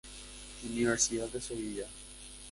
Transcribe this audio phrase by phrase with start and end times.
[0.67, 1.85] Universidad de Sevilla.